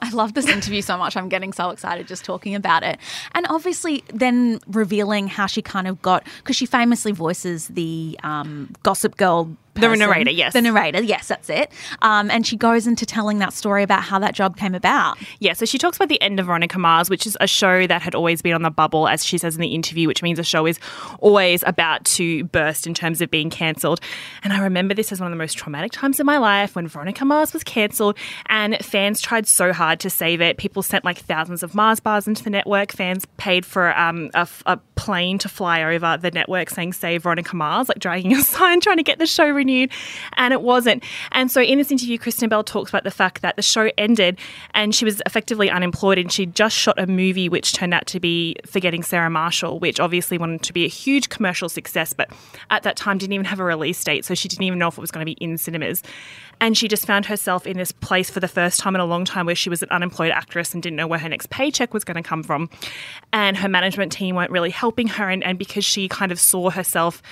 I 0.02 0.10
love 0.10 0.34
this 0.34 0.46
interview 0.48 0.82
so 0.82 0.96
much. 0.96 1.16
I'm 1.16 1.28
getting 1.28 1.52
so 1.52 1.70
excited 1.70 2.06
just 2.06 2.24
talking 2.24 2.54
about 2.54 2.82
it. 2.82 2.98
And 3.32 3.46
obviously, 3.48 4.04
then 4.12 4.60
revealing 4.66 5.28
how 5.28 5.46
she 5.46 5.62
kind 5.62 5.86
of 5.86 6.00
got 6.02 6.24
because 6.38 6.56
she 6.56 6.66
famously 6.66 7.12
voices 7.12 7.68
the 7.68 8.18
um, 8.22 8.74
Gossip 8.82 9.16
Girl. 9.16 9.56
The 9.80 9.96
narrator, 9.96 10.30
yes. 10.30 10.52
The 10.52 10.62
narrator, 10.62 11.02
yes, 11.02 11.28
that's 11.28 11.48
it. 11.48 11.70
Um, 12.02 12.30
and 12.30 12.46
she 12.46 12.56
goes 12.56 12.86
into 12.86 13.06
telling 13.06 13.38
that 13.38 13.52
story 13.52 13.82
about 13.82 14.02
how 14.02 14.18
that 14.18 14.34
job 14.34 14.56
came 14.56 14.74
about. 14.74 15.18
Yeah, 15.38 15.52
so 15.52 15.64
she 15.64 15.78
talks 15.78 15.96
about 15.96 16.08
the 16.08 16.20
end 16.20 16.40
of 16.40 16.46
Veronica 16.46 16.78
Mars, 16.78 17.10
which 17.10 17.26
is 17.26 17.36
a 17.40 17.46
show 17.46 17.86
that 17.86 18.02
had 18.02 18.14
always 18.14 18.42
been 18.42 18.54
on 18.54 18.62
the 18.62 18.70
bubble, 18.70 19.08
as 19.08 19.24
she 19.24 19.38
says 19.38 19.54
in 19.54 19.60
the 19.60 19.74
interview, 19.74 20.08
which 20.08 20.22
means 20.22 20.38
the 20.38 20.44
show 20.44 20.66
is 20.66 20.78
always 21.20 21.62
about 21.66 22.04
to 22.04 22.44
burst 22.44 22.86
in 22.86 22.94
terms 22.94 23.20
of 23.20 23.30
being 23.30 23.50
cancelled. 23.50 24.00
And 24.42 24.52
I 24.52 24.60
remember 24.60 24.94
this 24.94 25.12
as 25.12 25.20
one 25.20 25.28
of 25.28 25.32
the 25.32 25.42
most 25.42 25.56
traumatic 25.56 25.92
times 25.92 26.20
in 26.20 26.26
my 26.26 26.38
life 26.38 26.76
when 26.76 26.88
Veronica 26.88 27.24
Mars 27.24 27.52
was 27.52 27.64
cancelled, 27.64 28.16
and 28.46 28.76
fans 28.84 29.20
tried 29.20 29.46
so 29.46 29.72
hard 29.72 30.00
to 30.00 30.10
save 30.10 30.40
it. 30.40 30.56
People 30.56 30.82
sent 30.82 31.04
like 31.04 31.18
thousands 31.18 31.62
of 31.62 31.74
Mars 31.74 32.00
bars 32.00 32.26
into 32.26 32.42
the 32.42 32.50
network. 32.50 32.92
Fans 32.92 33.26
paid 33.36 33.66
for 33.66 33.96
um, 33.98 34.30
a, 34.34 34.48
a 34.66 34.76
plane 34.94 35.38
to 35.38 35.48
fly 35.48 35.82
over 35.82 36.16
the 36.16 36.30
network 36.30 36.70
saying 36.70 36.92
"Save 36.92 37.22
Veronica 37.22 37.54
Mars," 37.54 37.88
like 37.88 37.98
dragging 37.98 38.32
a 38.36 38.42
sign 38.42 38.80
trying 38.80 38.96
to 38.96 39.02
get 39.02 39.18
the 39.18 39.26
show 39.26 39.48
renewed, 39.48 39.65
and 39.68 40.52
it 40.52 40.62
wasn't. 40.62 41.04
And 41.32 41.50
so 41.50 41.60
in 41.60 41.78
this 41.78 41.90
interview, 41.90 42.18
Kristen 42.18 42.48
Bell 42.48 42.64
talks 42.64 42.90
about 42.90 43.04
the 43.04 43.10
fact 43.10 43.42
that 43.42 43.56
the 43.56 43.62
show 43.62 43.90
ended 43.98 44.38
and 44.74 44.94
she 44.94 45.04
was 45.04 45.22
effectively 45.26 45.70
unemployed, 45.70 46.18
and 46.18 46.30
she 46.30 46.46
just 46.46 46.76
shot 46.76 46.98
a 46.98 47.06
movie 47.06 47.48
which 47.48 47.72
turned 47.72 47.94
out 47.94 48.06
to 48.06 48.20
be 48.20 48.56
Forgetting 48.66 49.02
Sarah 49.02 49.30
Marshall, 49.30 49.78
which 49.78 50.00
obviously 50.00 50.38
wanted 50.38 50.62
to 50.62 50.72
be 50.72 50.84
a 50.84 50.88
huge 50.88 51.28
commercial 51.28 51.68
success, 51.68 52.12
but 52.12 52.30
at 52.70 52.82
that 52.82 52.96
time 52.96 53.18
didn't 53.18 53.32
even 53.32 53.46
have 53.46 53.60
a 53.60 53.64
release 53.64 54.02
date, 54.02 54.24
so 54.24 54.34
she 54.34 54.48
didn't 54.48 54.64
even 54.64 54.78
know 54.78 54.88
if 54.88 54.98
it 54.98 55.00
was 55.00 55.10
going 55.10 55.24
to 55.24 55.30
be 55.30 55.36
in 55.44 55.58
cinemas. 55.58 56.02
And 56.60 56.76
she 56.76 56.88
just 56.88 57.06
found 57.06 57.26
herself 57.26 57.66
in 57.66 57.76
this 57.76 57.92
place 57.92 58.30
for 58.30 58.40
the 58.40 58.48
first 58.48 58.80
time 58.80 58.94
in 58.94 59.00
a 59.00 59.04
long 59.04 59.24
time 59.24 59.46
where 59.46 59.54
she 59.54 59.68
was 59.68 59.82
an 59.82 59.90
unemployed 59.90 60.30
actress 60.30 60.72
and 60.72 60.82
didn't 60.82 60.96
know 60.96 61.06
where 61.06 61.18
her 61.18 61.28
next 61.28 61.50
paycheck 61.50 61.92
was 61.92 62.02
going 62.02 62.16
to 62.16 62.22
come 62.22 62.42
from. 62.42 62.70
And 63.32 63.56
her 63.58 63.68
management 63.68 64.10
team 64.10 64.36
weren't 64.36 64.50
really 64.50 64.70
helping 64.70 65.06
her. 65.08 65.28
And, 65.28 65.44
and 65.44 65.58
because 65.58 65.84
she 65.84 66.08
kind 66.08 66.32
of 66.32 66.40
saw 66.40 66.70
herself 66.70 67.22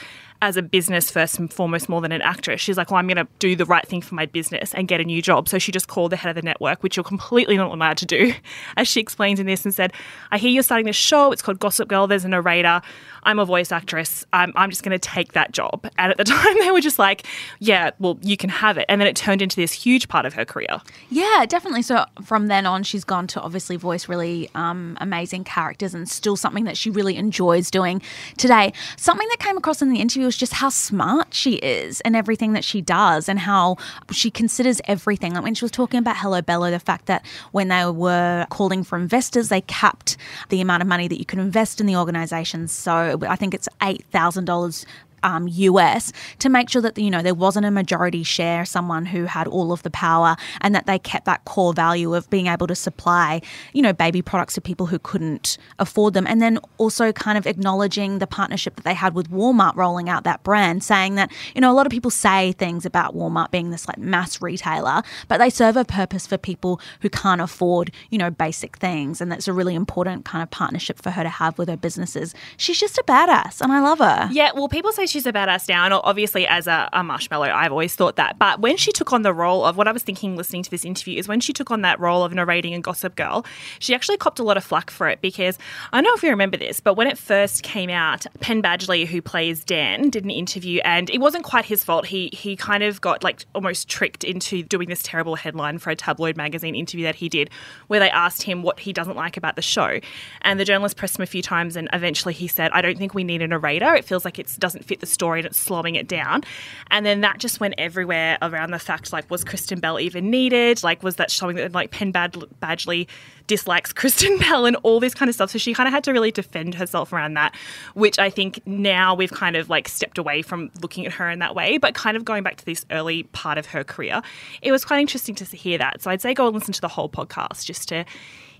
as 0.43 0.57
a 0.57 0.63
business 0.63 1.11
first 1.11 1.39
and 1.39 1.53
foremost 1.53 1.89
more 1.89 2.01
than 2.01 2.13
an 2.13 2.21
actress. 2.21 2.61
She's 2.61 2.77
like, 2.77 2.91
well, 2.91 2.99
I'm 2.99 3.07
going 3.07 3.17
to 3.17 3.29
do 3.39 3.57
the 3.57 3.65
right 3.65 3.87
thing 3.87 4.03
for 4.03 4.15
my 4.15 4.27
business 4.27 4.75
and 4.75 4.87
get 4.87 5.01
a 5.01 5.05
new 5.05 5.23
job. 5.23 5.49
So 5.49 5.59
she 5.59 5.73
just 5.73 5.89
called 5.89 6.13
the 6.13 6.17
head 6.17 6.29
of 6.29 6.37
the 6.37 6.43
network, 6.43 6.83
which 6.83 6.97
you're 6.97 7.05
completely 7.05 7.57
not 7.57 7.73
allowed 7.73 7.97
to 7.99 8.07
do, 8.07 8.35
as 8.77 8.89
she 8.89 9.01
explains 9.01 9.41
in 9.41 9.47
this, 9.47 9.65
and 9.65 9.75
said, 9.75 9.93
I 10.31 10.39
hear 10.39 10.51
you're 10.51 10.63
starting 10.63 10.87
this 10.87 10.97
show. 10.97 11.33
It's 11.33 11.43
called 11.43 11.59
Gossip 11.59 11.89
Girl. 11.89 12.07
There's 12.07 12.25
a 12.25 12.29
narrator. 12.29 12.83
I'm 13.25 13.39
a 13.39 13.45
voice 13.45 13.73
actress. 13.73 14.25
I'm, 14.33 14.53
I'm 14.57 14.71
just 14.71 14.83
going 14.83 14.99
to 14.99 14.99
take 14.99 15.33
that 15.33 15.53
job. 15.53 15.87
And 15.99 16.11
at 16.11 16.17
the 16.17 16.25
time, 16.35 16.55
they 16.61 16.71
were 16.71 16.81
just 16.81 16.99
like, 16.99 17.27
yeah, 17.59 17.91
well, 17.99 18.19
you 18.23 18.37
can 18.37 18.51
have 18.51 18.79
it. 18.79 18.87
And 18.89 19.01
then 19.01 19.09
it 19.09 19.17
turned 19.17 19.43
into 19.43 19.57
this 19.57 19.73
huge 19.73 20.09
part 20.09 20.27
of 20.27 20.35
her 20.35 20.45
career. 20.45 20.81
Yeah, 21.11 21.47
definitely. 21.47 21.83
So 21.83 22.05
from 22.25 22.49
then 22.49 22.67
on, 22.67 22.83
she's 22.83 23.05
gone 23.05 23.27
to 23.29 23.41
obviously 23.41 23.77
voice 23.77 24.09
really 24.09 24.51
um, 24.55 24.97
amazing 25.01 25.45
characters 25.45 25.95
and 25.95 26.09
still 26.09 26.37
something 26.37 26.65
that 26.65 26.77
she 26.77 26.91
really 26.91 27.17
enjoys 27.17 27.71
doing 27.71 28.03
today. 28.37 28.73
Something 28.97 29.29
that 29.29 29.39
came 29.39 29.57
across 29.57 29.83
in 29.83 29.91
the 29.91 30.01
interview 30.01 30.27
was 30.27 30.37
just 30.37 30.55
how 30.55 30.69
smart 30.69 31.35
she 31.35 31.55
is 31.57 32.01
and 32.03 32.17
everything 32.17 32.53
that 32.53 32.65
she 32.65 32.81
does 32.81 33.29
and 33.29 33.39
how 33.39 33.77
she 34.11 34.31
considers 34.31 34.81
everything. 34.87 35.35
Like 35.35 35.45
when 35.45 35.55
she 35.55 35.65
was 35.65 35.73
talking 35.73 35.99
about 35.99 36.17
Hello 36.17 36.43
Bello, 36.43 36.71
the 36.71 36.79
fact 36.79 37.07
that 37.07 37.25
when 37.53 37.69
they 37.69 37.85
were 37.87 38.47
calling 38.51 38.85
for 38.85 38.99
investors, 38.99 39.49
they 39.49 39.61
capped 39.63 40.17
the 40.49 40.61
amount 40.61 40.83
of 40.83 40.89
money 40.89 41.09
that 41.09 41.19
you 41.19 41.25
could 41.25 41.39
invest 41.39 41.81
in 41.81 41.87
the 41.87 41.97
organization. 41.97 42.69
So 42.69 43.14
I 43.23 43.37
think 43.37 43.55
it's 43.55 43.69
$8,000 43.81 44.85
um, 45.25 45.49
US 45.49 46.13
to 46.39 46.49
make 46.49 46.69
sure 46.69 46.83
that 46.83 46.97
you 46.97 47.11
know 47.11 47.23
there 47.23 47.35
wasn't 47.35 47.67
a 47.67 47.71
majority 47.71 48.23
share, 48.23 48.65
someone 48.65 49.07
who 49.07 49.25
had 49.25 49.49
all 49.49 49.73
of 49.73 49.83
the 49.83 49.91
power, 49.91 50.37
and 50.61 50.75
that 50.75 50.87
they 50.87 50.99
kept 50.99 51.25
that 51.25 51.45
core 51.47 51.73
value 51.73 52.15
of 52.15 52.29
being 52.31 52.47
able 52.47 52.67
to 52.69 52.75
supply 52.75 53.41
you 53.73 53.83
know 53.83 53.93
baby 53.93 54.23
products 54.23 54.55
to 54.55 54.61
people 54.61 54.87
who 54.87 54.99
couldn't 54.99 55.59
afford 55.79 56.15
them, 56.15 56.27
and 56.27 56.41
then 56.41 56.59
also 56.79 57.11
kind 57.11 57.39
of 57.39 57.47
acknowledging 57.47 58.19
the 58.19 58.27
partnership 58.27 58.77
that 58.77 58.85
they 58.85 58.95
had 58.95 59.15
with 59.15 59.31
Walmart, 59.31 59.75
rolling 59.75 60.09
out 60.09 60.25
that 60.25 60.43
brand, 60.45 60.85
saying 60.85 61.15
that 61.17 61.33
you 61.55 61.61
know 61.61 61.73
a 61.73 61.75
lot 61.75 61.87
of 61.87 61.91
people 61.91 62.11
say 62.11 62.53
things 62.53 62.87
about 62.87 63.17
Walmart 63.17 63.51
being 63.51 63.71
this 63.71 63.89
like 63.89 63.99
mass 63.99 64.41
retailer, 64.43 65.03
but 65.29 65.39
they 65.39 65.51
serve 65.51 65.77
a 65.77 65.85
purpose 65.85 66.27
for 66.27 66.37
people 66.37 66.81
who 67.01 67.09
can't 67.09 67.41
afford 67.41 67.91
you 68.11 68.19
know 68.19 68.31
basic 68.31 68.77
things, 68.77 69.21
and 69.21 69.33
that's 69.33 69.49
a 69.49 69.53
really 69.53 69.75
important 69.75 70.25
kind 70.27 70.43
of 70.43 70.51
partnership 70.51 71.01
for 71.01 71.11
her 71.11 71.23
to 71.23 71.29
have 71.31 71.59
with 71.59 71.69
her 71.69 71.77
businesses. 71.77 72.35
She's 72.59 72.79
just 72.79 72.99
a 72.99 73.03
badass, 73.05 73.63
and 73.63 73.73
I 73.73 73.81
love 73.81 73.99
her. 73.99 74.29
Yeah, 74.31 74.51
well, 74.55 74.69
people 74.69 74.93
say 74.93 75.07
she's 75.15 75.27
a 75.27 75.33
badass 75.33 75.69
now, 75.69 75.85
and 75.85 75.95
obviously 75.95 76.45
as 76.45 76.67
a, 76.67 76.89
a, 76.93 77.05
marshmallow, 77.05 77.47
I've 77.47 77.71
always 77.71 77.95
thought 77.95 78.17
that. 78.17 78.37
But 78.37 78.61
when 78.61 78.77
she 78.77 78.91
took 78.91 79.13
on 79.13 79.23
the 79.23 79.33
role 79.33 79.65
of 79.65 79.77
what 79.77 79.87
I 79.87 79.93
was 79.93 80.03
thinking 80.03 80.37
listening 80.37 80.65
to 80.65 80.71
this 80.71 80.85
interview 80.85 81.21
is 81.21 81.29
when 81.29 81.39
she 81.39 81.53
took 81.53 81.71
on 81.71 81.83
that 81.83 82.01
role 82.01 82.25
of 82.25 82.35
narrating 82.35 82.75
a 82.75 82.81
Gossip 82.81 83.15
Girl, 83.15 83.47
she 83.79 83.95
actually 83.95 84.17
copped 84.17 84.41
a 84.41 84.43
lot 84.43 84.57
of 84.57 84.65
flack 84.65 84.91
for 84.91 85.09
it 85.09 85.21
because 85.21 85.57
I 85.93 85.99
don't 85.99 86.05
know 86.05 86.15
if 86.15 86.23
you 86.25 86.31
remember 86.31 86.57
this, 86.57 86.81
but 86.81 86.95
when 86.95 87.07
it 87.07 87.17
first 87.17 87.63
came 87.63 87.91
out, 87.91 88.27
Penn 88.41 88.61
Badgley, 88.61 89.07
who 89.07 89.23
plays 89.23 89.65
Dan, 89.65 90.11
did 90.11 90.25
an 90.25 90.31
interview, 90.31 90.81
and 90.85 91.09
it 91.11 91.19
wasn't 91.19 91.45
quite 91.45 91.65
his 91.65 91.85
fault. 91.85 92.07
He 92.07 92.31
he 92.33 92.57
kind 92.57 92.83
of 92.83 93.01
got 93.01 93.23
like 93.23 93.47
almost 93.55 93.89
tricked 93.89 94.25
into 94.25 94.65
doing 94.65 94.89
this 94.89 95.03
terrible 95.05 95.37
headline 95.37 95.79
for 95.79 95.91
a 95.91 95.97
tabloid 95.97 96.37
magazine 96.37 96.75
interview 96.75 97.05
that 97.05 97.15
he 97.15 97.29
did, 97.29 97.51
where 97.87 98.01
they 98.01 98.11
asked 98.11 98.43
him 98.43 98.63
what 98.63 98.81
he 98.81 98.93
doesn't 98.93 99.17
like 99.17 99.37
about 99.37 99.55
the 99.55 99.63
show, 99.63 100.01
and 100.43 100.59
the 100.59 100.65
journalist 100.65 100.97
pressed 100.97 101.21
him 101.21 101.23
a 101.23 101.27
few 101.27 101.43
times, 101.43 101.77
and 101.77 101.89
eventually 101.93 102.35
he 102.35 102.49
said, 102.49 102.73
"I 102.73 102.83
don't 102.83 102.99
think 102.99 103.15
we 103.15 103.23
need 103.23 103.43
a 103.43 103.47
narrator. 103.47 103.95
It 103.95 104.05
feels 104.05 104.25
like 104.25 104.41
it 104.41 104.53
doesn't 104.59 104.85
fit 104.85 105.04
the 105.05 105.11
story." 105.11 105.45
and 105.45 105.47
it's 105.47 105.59
slowing 105.59 105.95
it 105.95 106.09
down. 106.09 106.43
And 106.91 107.05
then 107.05 107.21
that 107.21 107.39
just 107.39 107.61
went 107.61 107.75
everywhere 107.79 108.39
around 108.43 108.71
the 108.71 108.79
fact 108.79 109.13
like, 109.13 109.31
was 109.31 109.45
Kristen 109.45 109.81
Bell 109.81 110.01
even 110.01 110.31
needed? 110.31 110.83
Like, 110.83 111.03
was 111.03 111.17
that 111.17 111.31
showing 111.31 111.57
that 111.57 111.73
like 111.73 111.91
Penn 111.91 112.11
Bad- 112.11 112.33
Badgley 112.63 113.07
dislikes 113.47 113.93
Kristen 114.01 114.39
Bell 114.39 114.65
and 114.65 114.77
all 114.83 115.01
this 115.01 115.15
kind 115.15 115.29
of 115.29 115.35
stuff? 115.35 115.51
So 115.51 115.59
she 115.59 115.75
kind 115.75 115.87
of 115.87 115.93
had 115.93 116.05
to 116.05 116.13
really 116.13 116.31
defend 116.31 116.75
herself 116.75 117.13
around 117.13 117.35
that, 117.35 117.55
which 117.95 118.19
I 118.19 118.31
think 118.31 118.61
now 118.67 119.15
we've 119.15 119.33
kind 119.33 119.57
of 119.57 119.69
like 119.69 119.89
stepped 119.89 120.19
away 120.19 120.43
from 120.43 120.71
looking 120.81 121.07
at 121.07 121.13
her 121.13 121.29
in 121.31 121.39
that 121.41 121.55
way, 121.55 121.79
but 121.79 121.95
kind 121.95 122.17
of 122.17 122.25
going 122.25 122.43
back 122.43 122.57
to 122.57 122.65
this 122.65 122.87
early 122.91 123.25
part 123.25 123.59
of 123.59 123.67
her 123.67 123.85
career, 123.85 124.23
it 124.63 124.73
was 124.73 124.85
quite 124.85 125.01
interesting 125.01 125.35
to 125.37 125.45
hear 125.45 125.79
that. 125.79 126.03
So 126.03 126.11
I'd 126.11 126.23
say 126.23 126.35
go 126.35 126.47
and 126.47 126.55
listen 126.55 126.73
to 126.75 126.81
the 126.81 126.89
whole 126.89 127.09
podcast 127.09 127.65
just 127.65 127.89
to 127.89 128.05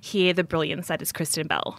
hear 0.01 0.33
the 0.33 0.45
brilliance 0.45 0.89
that 0.89 1.01
is 1.01 1.13
Kristen 1.13 1.47
Bell. 1.47 1.79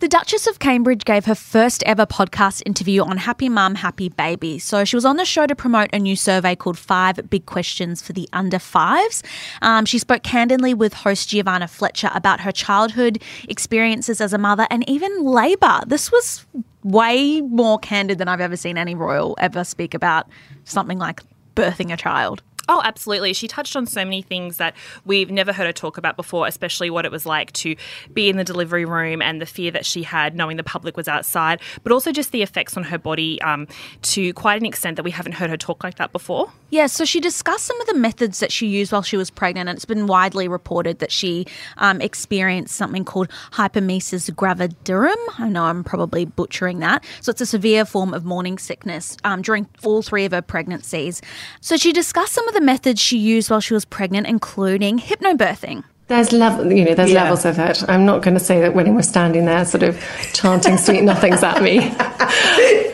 The 0.00 0.08
Duchess 0.08 0.48
of 0.48 0.58
Cambridge 0.58 1.04
gave 1.04 1.24
her 1.26 1.36
first 1.36 1.84
ever 1.84 2.04
podcast 2.04 2.62
interview 2.66 3.04
on 3.04 3.16
Happy 3.16 3.48
Mum, 3.48 3.76
Happy 3.76 4.08
Baby. 4.08 4.58
So 4.58 4.84
she 4.84 4.96
was 4.96 5.04
on 5.04 5.16
the 5.16 5.24
show 5.24 5.46
to 5.46 5.54
promote 5.54 5.88
a 5.92 6.00
new 6.00 6.16
survey 6.16 6.56
called 6.56 6.76
Five 6.76 7.30
Big 7.30 7.46
Questions 7.46 8.02
for 8.02 8.12
the 8.12 8.28
Under 8.32 8.58
Fives. 8.58 9.22
Um, 9.62 9.86
she 9.86 10.00
spoke 10.00 10.24
candidly 10.24 10.74
with 10.74 10.94
host 10.94 11.28
Giovanna 11.28 11.68
Fletcher 11.68 12.10
about 12.12 12.40
her 12.40 12.50
childhood 12.50 13.22
experiences 13.48 14.20
as 14.20 14.32
a 14.32 14.38
mother 14.38 14.66
and 14.68 14.86
even 14.90 15.24
labour. 15.24 15.80
This 15.86 16.10
was 16.10 16.44
way 16.82 17.40
more 17.40 17.78
candid 17.78 18.18
than 18.18 18.26
I've 18.26 18.40
ever 18.40 18.56
seen 18.56 18.76
any 18.76 18.96
royal 18.96 19.36
ever 19.38 19.62
speak 19.62 19.94
about 19.94 20.28
something 20.64 20.98
like 20.98 21.20
birthing 21.54 21.92
a 21.92 21.96
child. 21.96 22.42
Oh, 22.68 22.80
absolutely. 22.82 23.32
She 23.32 23.46
touched 23.46 23.76
on 23.76 23.86
so 23.86 24.04
many 24.04 24.22
things 24.22 24.56
that 24.56 24.74
we've 25.04 25.30
never 25.30 25.52
heard 25.52 25.66
her 25.66 25.72
talk 25.72 25.98
about 25.98 26.16
before, 26.16 26.46
especially 26.46 26.90
what 26.90 27.04
it 27.04 27.12
was 27.12 27.26
like 27.26 27.52
to 27.52 27.76
be 28.12 28.28
in 28.28 28.36
the 28.36 28.44
delivery 28.44 28.84
room 28.84 29.20
and 29.20 29.40
the 29.40 29.46
fear 29.46 29.70
that 29.70 29.84
she 29.84 30.02
had 30.02 30.34
knowing 30.34 30.56
the 30.56 30.64
public 30.64 30.96
was 30.96 31.08
outside, 31.08 31.60
but 31.82 31.92
also 31.92 32.10
just 32.10 32.32
the 32.32 32.42
effects 32.42 32.76
on 32.76 32.84
her 32.84 32.98
body 32.98 33.40
um, 33.42 33.68
to 34.02 34.32
quite 34.32 34.60
an 34.60 34.66
extent 34.66 34.96
that 34.96 35.02
we 35.02 35.10
haven't 35.10 35.32
heard 35.32 35.50
her 35.50 35.56
talk 35.56 35.84
like 35.84 35.96
that 35.96 36.12
before. 36.12 36.50
Yeah, 36.70 36.86
so 36.86 37.04
she 37.04 37.20
discussed 37.20 37.66
some 37.66 37.80
of 37.80 37.86
the 37.86 37.94
methods 37.94 38.40
that 38.40 38.50
she 38.50 38.66
used 38.66 38.92
while 38.92 39.02
she 39.02 39.16
was 39.16 39.30
pregnant, 39.30 39.68
and 39.68 39.76
it's 39.76 39.84
been 39.84 40.06
widely 40.06 40.48
reported 40.48 40.98
that 41.00 41.12
she 41.12 41.46
um, 41.78 42.00
experienced 42.00 42.74
something 42.74 43.04
called 43.04 43.28
hyperemesis 43.52 44.30
gravidarum. 44.30 45.14
I 45.38 45.48
know 45.48 45.64
I'm 45.64 45.84
probably 45.84 46.24
butchering 46.24 46.80
that. 46.80 47.04
So 47.20 47.30
it's 47.30 47.40
a 47.40 47.46
severe 47.46 47.84
form 47.84 48.14
of 48.14 48.24
morning 48.24 48.58
sickness 48.58 49.16
um, 49.24 49.42
during 49.42 49.68
all 49.84 50.02
three 50.02 50.24
of 50.24 50.32
her 50.32 50.42
pregnancies. 50.42 51.20
So 51.60 51.76
she 51.76 51.92
discussed 51.92 52.32
some 52.32 52.48
of 52.48 52.53
the 52.54 52.60
methods 52.60 53.00
she 53.00 53.18
used 53.18 53.50
while 53.50 53.60
she 53.60 53.74
was 53.74 53.84
pregnant, 53.84 54.26
including 54.26 54.98
hypnobirthing. 54.98 55.84
There's 56.06 56.32
level, 56.32 56.70
you 56.70 56.84
know, 56.84 56.94
there's 56.94 57.12
yeah. 57.12 57.22
levels 57.22 57.46
of 57.46 57.58
it. 57.58 57.82
I'm 57.88 58.04
not 58.04 58.22
going 58.22 58.34
to 58.34 58.40
say 58.40 58.60
that 58.60 58.74
when 58.74 58.84
he 58.84 58.92
was 58.92 59.08
standing 59.08 59.46
there, 59.46 59.64
sort 59.64 59.82
of 59.82 59.98
chanting 60.34 60.76
sweet 60.76 61.02
nothings 61.02 61.42
at 61.42 61.62
me. 61.62 61.80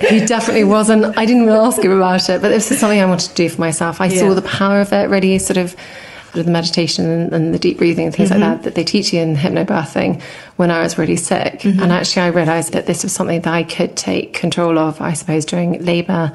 he 0.08 0.24
definitely 0.24 0.62
wasn't. 0.62 1.18
I 1.18 1.26
didn't 1.26 1.46
really 1.46 1.58
ask 1.58 1.82
him 1.82 1.90
about 1.90 2.28
it, 2.28 2.40
but 2.40 2.50
this 2.50 2.70
is 2.70 2.78
something 2.78 3.00
I 3.00 3.06
wanted 3.06 3.30
to 3.30 3.34
do 3.34 3.48
for 3.48 3.60
myself. 3.60 4.00
I 4.00 4.06
yeah. 4.06 4.20
saw 4.20 4.34
the 4.34 4.42
power 4.42 4.80
of 4.80 4.92
it 4.92 5.08
really, 5.08 5.38
sort 5.40 5.56
of 5.56 5.74
with 6.34 6.46
the 6.46 6.52
meditation 6.52 7.06
and, 7.10 7.32
and, 7.32 7.52
the 7.52 7.58
deep 7.58 7.78
breathing 7.78 8.06
and 8.06 8.14
things 8.14 8.30
mm-hmm. 8.30 8.40
like 8.40 8.58
that 8.58 8.62
that 8.62 8.74
they 8.76 8.84
teach 8.84 9.12
you 9.12 9.20
in 9.20 9.34
hypnobirthing 9.34 10.22
when 10.56 10.70
I 10.70 10.80
was 10.80 10.96
really 10.96 11.16
sick. 11.16 11.60
Mm-hmm. 11.60 11.82
And 11.82 11.90
actually, 11.90 12.22
I 12.22 12.28
realised 12.28 12.72
that 12.74 12.86
this 12.86 13.02
was 13.02 13.12
something 13.12 13.40
that 13.40 13.52
I 13.52 13.64
could 13.64 13.96
take 13.96 14.34
control 14.34 14.78
of. 14.78 15.00
I 15.00 15.14
suppose 15.14 15.44
during 15.44 15.84
labour, 15.84 16.32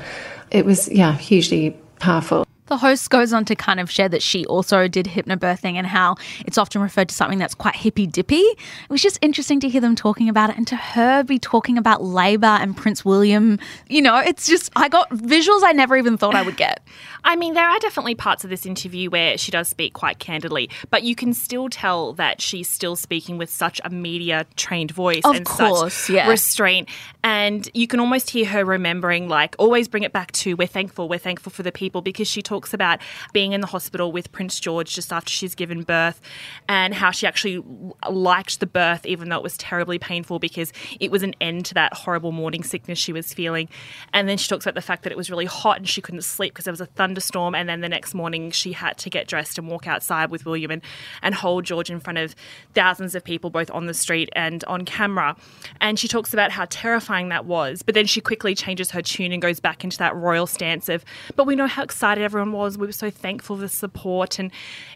it 0.51 0.65
was 0.65 0.89
yeah 0.89 1.13
hugely 1.13 1.77
powerful. 2.00 2.44
The 2.67 2.77
host 2.77 3.10
goes 3.12 3.31
on 3.31 3.45
to 3.45 3.55
kind 3.55 3.79
of 3.79 3.91
share 3.91 4.10
that 4.10 4.24
she 4.24 4.45
also 4.48 4.88
did 4.88 5.05
hypnobirthing 5.05 5.75
and 5.75 5.86
how 5.86 6.15
it's 6.45 6.57
often 6.57 6.81
referred 6.81 7.10
to 7.10 7.15
something 7.15 7.38
that's 7.38 7.53
quite 7.53 7.75
hippy 7.75 8.07
dippy. 8.07 8.38
It 8.38 8.89
was 8.89 9.03
just 9.03 9.19
interesting 9.22 9.60
to 9.60 9.69
hear 9.69 9.81
them 9.81 9.95
talking 9.95 10.29
about 10.29 10.50
it 10.50 10.57
and 10.57 10.65
to 10.67 10.75
her 10.75 11.24
be 11.24 11.38
talking 11.38 11.77
about 11.77 12.03
Labour 12.03 12.48
and 12.48 12.75
Prince 12.75 13.05
William. 13.05 13.60
You 13.88 14.01
know, 14.01 14.17
it's 14.17 14.48
just, 14.48 14.72
I 14.75 14.89
got 14.89 15.10
visuals 15.12 15.62
I 15.63 15.74
never 15.74 15.95
even 15.95 16.17
thought 16.17 16.34
I 16.34 16.41
would 16.41 16.57
get. 16.57 16.81
I 17.24 17.36
mean, 17.36 17.53
there 17.53 17.67
are 17.67 17.79
definitely 17.79 18.15
parts 18.15 18.43
of 18.43 18.50
this 18.50 18.65
interview 18.65 19.10
where 19.10 19.38
she 19.38 19.51
does 19.51 19.67
speak 19.67 19.93
quite 19.93 20.19
candidly, 20.19 20.69
but 20.89 21.03
you 21.03 21.15
can 21.15 21.34
still 21.34 21.69
tell 21.69 22.13
that 22.13 22.41
she's 22.41 22.69
still 22.69 22.95
speaking 22.95 23.38
with 23.38 23.50
such 23.50 23.79
a 23.84 23.89
media 23.89 24.45
trained 24.55 24.91
voice 24.91 25.24
of 25.24 25.36
and 25.36 25.45
course, 25.45 25.93
such 25.93 26.15
yeah. 26.15 26.29
restraint. 26.29 26.89
And 27.24 27.67
you 27.74 27.88
can 27.88 28.00
almost 28.00 28.29
hear 28.29 28.45
her 28.45 28.63
remembering, 28.63 29.27
like, 29.27 29.55
always 29.57 29.88
bring 29.88 30.03
it 30.03 30.13
back 30.13 30.31
to 30.34 30.55
we're 30.55 30.67
thankful, 30.67 31.10
we're 31.10 31.17
thankful 31.19 31.51
for 31.51 31.63
the 31.63 31.72
people 31.72 32.01
because 32.01 32.27
she 32.27 32.41
talks 32.41 32.54
about 32.74 33.00
being 33.33 33.53
in 33.53 33.62
the 33.62 33.67
hospital 33.67 34.12
with 34.12 34.31
Prince 34.31 34.59
George 34.59 34.93
just 34.93 35.12
after 35.12 35.29
she's 35.29 35.55
given 35.55 35.83
birth 35.83 36.21
and 36.67 36.93
how 36.93 37.12
she 37.12 37.27
actually 37.27 37.63
liked 38.09 38.59
the 38.59 38.65
birth, 38.65 39.05
even 39.05 39.29
though 39.29 39.38
it 39.38 39.43
was 39.43 39.57
terribly 39.57 40.00
painful 40.00 40.39
because 40.39 40.71
it 41.00 41.12
was 41.12 41.24
an 41.24 41.35
end 41.41 41.65
to 41.65 41.74
that 41.74 41.93
horrible 41.93 42.31
morning 42.31 42.63
sickness 42.63 42.97
she 42.97 43.13
was 43.13 43.33
feeling. 43.33 43.67
And 44.13 44.29
then 44.29 44.38
she 44.38 44.47
talks 44.47 44.65
about 44.65 44.75
the 44.75 44.81
fact 44.81 45.03
that 45.03 45.12
it 45.12 45.17
was 45.17 45.29
really 45.29 45.45
hot 45.45 45.77
and 45.77 45.88
she 45.88 46.01
couldn't 46.01 46.24
sleep 46.24 46.53
because 46.53 46.65
there 46.65 46.71
was 46.71 46.81
a 46.81 46.85
thunderstorm, 46.85 47.55
and 47.55 47.67
then 47.67 47.81
the 47.81 47.89
next 47.89 48.13
morning 48.13 48.51
she 48.51 48.74
had 48.74 48.97
to 49.00 49.09
get 49.09 49.27
dressed 49.27 49.57
and 49.57 49.67
walk 49.67 49.88
outside 49.88 50.29
with 50.29 50.45
William 50.45 50.71
and, 50.71 50.81
and 51.21 51.35
hold 51.35 51.65
George 51.65 51.89
in 51.89 52.00
front 52.00 52.17
of 52.17 52.35
thousands 52.74 53.15
of 53.15 53.24
people, 53.24 53.50
both 53.50 53.69
on 53.71 53.85
the 53.85 53.93
street 53.93 54.29
and 54.35 54.63
on 54.65 54.85
camera. 54.85 55.35
And 55.81 56.00
she 56.00 56.07
talks 56.07 56.33
about 56.33 56.51
how 56.51 56.65
terrifying 56.69 57.29
that 57.29 57.45
was, 57.45 57.81
but 57.81 57.95
then 57.95 58.05
she 58.05 58.21
quickly 58.21 58.55
changes 58.55 58.91
her 58.91 59.01
tune 59.01 59.31
and 59.31 59.41
goes 59.41 59.59
back 59.59 59.83
into 59.83 59.97
that 59.97 60.15
royal 60.15 60.47
stance 60.47 60.89
of, 60.89 61.03
but 61.35 61.45
we 61.45 61.55
know 61.55 61.67
how 61.67 61.83
excited 61.83 62.24
everyone 62.24 62.44
everyone 62.45 62.63
was. 62.63 62.77
We 62.77 62.87
were 62.87 62.93
so 62.93 63.09
thankful 63.09 63.55
for 63.55 63.61
the 63.61 63.69
support, 63.69 64.39
and 64.39 64.51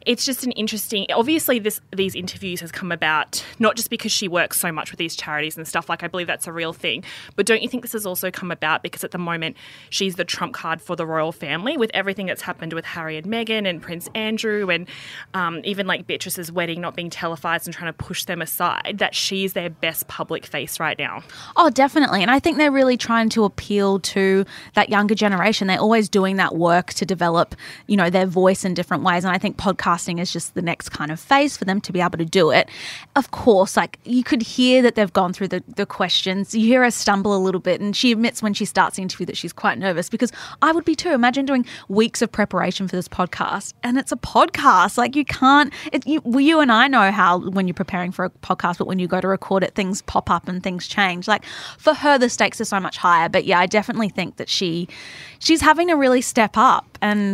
it's 0.05 0.25
just 0.25 0.43
an 0.43 0.51
interesting. 0.51 1.05
Obviously, 1.13 1.59
this 1.59 1.81
these 1.95 2.15
interviews 2.15 2.61
has 2.61 2.71
come 2.71 2.91
about 2.91 3.43
not 3.59 3.75
just 3.75 3.89
because 3.89 4.11
she 4.11 4.27
works 4.27 4.59
so 4.59 4.71
much 4.71 4.91
with 4.91 4.97
these 4.97 5.15
charities 5.15 5.57
and 5.57 5.67
stuff. 5.67 5.89
Like 5.89 6.03
I 6.03 6.07
believe 6.07 6.27
that's 6.27 6.47
a 6.47 6.53
real 6.53 6.73
thing, 6.73 7.03
but 7.35 7.45
don't 7.45 7.61
you 7.61 7.69
think 7.69 7.83
this 7.83 7.93
has 7.93 8.05
also 8.05 8.31
come 8.31 8.51
about 8.51 8.83
because 8.83 9.03
at 9.03 9.11
the 9.11 9.17
moment 9.17 9.57
she's 9.89 10.15
the 10.15 10.25
trump 10.25 10.53
card 10.53 10.81
for 10.81 10.95
the 10.95 11.05
royal 11.05 11.31
family 11.31 11.77
with 11.77 11.91
everything 11.93 12.27
that's 12.27 12.41
happened 12.41 12.73
with 12.73 12.85
Harry 12.85 13.17
and 13.17 13.27
Meghan 13.27 13.67
and 13.67 13.81
Prince 13.81 14.09
Andrew, 14.15 14.69
and 14.69 14.87
um, 15.33 15.61
even 15.63 15.87
like 15.87 16.05
Beatrice's 16.07 16.51
wedding 16.51 16.81
not 16.81 16.95
being 16.95 17.09
televised 17.09 17.67
and 17.67 17.75
trying 17.75 17.91
to 17.91 17.97
push 17.97 18.25
them 18.25 18.41
aside. 18.41 18.97
That 18.99 19.15
she's 19.15 19.53
their 19.53 19.69
best 19.69 20.07
public 20.07 20.45
face 20.45 20.79
right 20.79 20.97
now. 20.97 21.23
Oh, 21.55 21.69
definitely. 21.69 22.21
And 22.21 22.31
I 22.31 22.39
think 22.39 22.57
they're 22.57 22.71
really 22.71 22.97
trying 22.97 23.29
to 23.29 23.43
appeal 23.43 23.99
to 23.99 24.45
that 24.75 24.89
younger 24.89 25.15
generation. 25.15 25.67
They're 25.67 25.79
always 25.79 26.09
doing 26.09 26.37
that 26.37 26.55
work 26.55 26.93
to 26.95 27.05
develop, 27.05 27.38
you 27.87 27.97
know, 27.97 28.09
their 28.09 28.25
voice 28.25 28.65
in 28.65 28.73
different 28.73 29.03
ways. 29.03 29.23
And 29.23 29.33
I 29.33 29.37
think 29.37 29.57
podcasting 29.57 30.19
is 30.19 30.31
just 30.31 30.53
the 30.53 30.61
next 30.61 30.89
kind 30.89 31.11
of 31.11 31.19
phase 31.19 31.57
for 31.57 31.65
them 31.65 31.81
to 31.81 31.91
be 31.91 32.01
able 32.01 32.17
to 32.17 32.25
do 32.25 32.51
it. 32.51 32.69
Of 33.15 33.31
course, 33.31 33.77
like 33.77 33.99
you 34.03 34.23
could 34.23 34.41
hear 34.41 34.81
that 34.81 34.95
they've 34.95 35.11
gone 35.11 35.33
through 35.33 35.49
the, 35.49 35.63
the 35.75 35.85
questions. 35.85 36.53
You 36.53 36.65
hear 36.65 36.83
her 36.83 36.91
stumble 36.91 37.35
a 37.35 37.39
little 37.39 37.61
bit, 37.61 37.81
and 37.81 37.95
she 37.95 38.11
admits 38.11 38.41
when 38.41 38.53
she 38.53 38.65
starts 38.65 38.95
the 38.97 39.01
interview 39.01 39.25
that 39.25 39.37
she's 39.37 39.53
quite 39.53 39.77
nervous 39.77 40.09
because 40.09 40.31
I 40.61 40.71
would 40.71 40.85
be 40.85 40.95
too. 40.95 41.11
Imagine 41.11 41.45
doing 41.45 41.65
weeks 41.87 42.21
of 42.21 42.31
preparation 42.31 42.87
for 42.87 42.95
this 42.95 43.07
podcast, 43.07 43.73
and 43.83 43.97
it's 43.97 44.11
a 44.11 44.17
podcast. 44.17 44.97
Like 44.97 45.15
you 45.15 45.25
can't. 45.25 45.73
It, 45.91 46.05
you, 46.05 46.21
well, 46.23 46.41
you 46.41 46.59
and 46.59 46.71
I 46.71 46.87
know 46.87 47.11
how 47.11 47.39
when 47.49 47.67
you're 47.67 47.73
preparing 47.73 48.11
for 48.11 48.25
a 48.25 48.29
podcast, 48.29 48.77
but 48.77 48.87
when 48.87 48.99
you 48.99 49.07
go 49.07 49.21
to 49.21 49.27
record 49.27 49.63
it, 49.63 49.75
things 49.75 50.01
pop 50.01 50.29
up 50.29 50.47
and 50.47 50.61
things 50.63 50.87
change. 50.87 51.27
Like 51.27 51.45
for 51.77 51.93
her, 51.93 52.17
the 52.17 52.29
stakes 52.29 52.59
are 52.61 52.65
so 52.65 52.79
much 52.79 52.97
higher. 52.97 53.29
But 53.29 53.45
yeah, 53.45 53.59
I 53.59 53.65
definitely 53.65 54.09
think 54.09 54.37
that 54.37 54.49
she 54.49 54.87
she's 55.39 55.61
having 55.61 55.87
to 55.87 55.95
really 55.95 56.21
step 56.21 56.51
up 56.55 56.97
and 57.01 57.28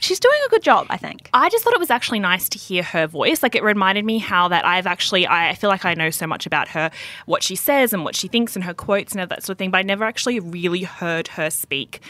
she's 0.00 0.20
doing 0.20 0.38
a 0.46 0.48
good 0.48 0.62
job, 0.62 0.86
I 0.90 0.96
think. 0.96 1.30
I 1.32 1.48
just 1.48 1.62
thought 1.64 1.74
it 1.74 1.80
was 1.80 1.90
actually 1.90 2.18
nice 2.18 2.48
to 2.50 2.58
hear 2.58 2.82
her 2.82 3.06
voice. 3.06 3.42
Like 3.42 3.54
it 3.54 3.62
reminded 3.62 4.04
me 4.04 4.18
how 4.18 4.48
that 4.48 4.64
I've 4.64 4.86
actually 4.86 5.26
I 5.26 5.54
feel 5.54 5.70
like 5.70 5.84
I 5.84 5.94
know 5.94 6.10
so 6.10 6.26
much 6.26 6.46
about 6.46 6.68
her, 6.68 6.90
what 7.26 7.42
she 7.42 7.56
says 7.56 7.92
and 7.92 8.04
what 8.04 8.16
she 8.16 8.28
thinks 8.28 8.56
and 8.56 8.64
her 8.64 8.74
quotes 8.74 9.12
and 9.12 9.20
all 9.20 9.26
that 9.28 9.42
sort 9.42 9.54
of 9.54 9.58
thing, 9.58 9.70
but 9.70 9.78
I 9.78 9.82
never 9.82 10.04
actually 10.04 10.40
really 10.40 10.82
heard 10.82 11.28
her 11.28 11.50
speak 11.50 12.00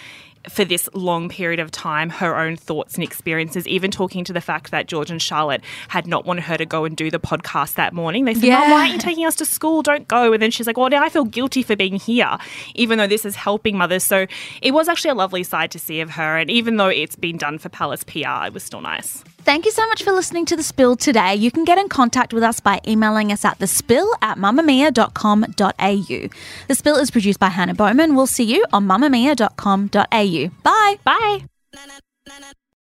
for 0.49 0.65
this 0.65 0.89
long 0.95 1.29
period 1.29 1.61
of 1.61 1.71
time 1.71 2.09
her 2.09 2.37
own 2.37 2.57
thoughts 2.57 2.95
and 2.95 3.05
experiences, 3.05 3.67
even 3.69 3.91
talking 3.91 4.25
to 4.25 4.33
the 4.33 4.41
fact 4.41 4.71
that 4.71 4.87
George 4.87 5.11
and 5.11 5.21
Charlotte 5.21 5.63
had 5.89 6.07
not 6.07 6.25
wanted 6.25 6.45
her 6.45 6.57
to 6.57 6.65
go 6.65 6.85
and 6.85 6.97
do 6.97 7.11
the 7.11 7.21
podcast 7.21 7.75
that 7.75 7.93
morning. 7.93 8.25
They 8.25 8.35
said, 8.35 8.45
yeah. 8.45 8.61
Mom, 8.61 8.71
why 8.71 8.81
aren't 8.81 8.93
you 8.93 8.99
taking 8.99 9.27
us 9.27 9.37
to 9.37 9.45
school? 9.45 9.83
Don't 9.83 10.09
go. 10.09 10.33
And 10.33 10.43
then 10.43 10.51
she's 10.51 10.67
like, 10.67 10.77
Well, 10.77 10.89
now 10.89 11.03
I 11.03 11.09
feel 11.09 11.25
guilty 11.25 11.63
for 11.63 11.77
being 11.77 11.97
here, 11.97 12.39
even 12.75 12.99
though 12.99 13.07
this 13.07 13.25
is 13.25 13.37
helping 13.37 13.77
mothers. 13.77 14.05
So 14.05 14.27
it 14.63 14.73
was 14.73 14.89
actually 14.89 15.11
a 15.11 15.15
lovely 15.15 15.43
side 15.43 15.71
to 15.73 15.79
see 15.79 16.01
of 16.01 16.11
her. 16.11 16.39
And 16.39 16.51
even 16.51 16.77
though 16.77 16.89
it's 16.89 17.17
been 17.17 17.37
done 17.37 17.59
for 17.59 17.69
Palace 17.69 18.05
PR, 18.05 18.47
it 18.47 18.55
was 18.55 18.63
still 18.63 18.81
nice. 18.81 19.23
Thank 19.45 19.65
you 19.65 19.71
so 19.73 19.87
much 19.89 20.03
for 20.03 20.13
listening 20.13 20.45
to 20.47 20.57
The 20.57 20.63
Spill 20.63 20.97
today. 20.97 21.35
You 21.35 21.51
can 21.51 21.65
get 21.65 21.79
in 21.79 21.89
contact 21.89 22.33
with 22.33 22.43
us 22.43 22.61
by 22.61 22.81
emailing 22.87 23.33
us 23.33 23.45
at 23.45 23.59
thespill 23.59 24.09
at 24.23 24.37
mamamia.com.au. 24.39 26.29
The 26.69 26.75
Spill 26.75 26.97
is 26.97 27.11
produced 27.11 27.41
by 27.41 27.49
Hannah 27.49 27.75
Bowman. 27.75 28.15
We'll 28.15 28.27
see 28.27 28.45
you 28.45 28.65
on 28.73 28.87
mamamia.com.au. 28.87 30.51
Bye. 30.63 30.97
Bye. 31.05 31.45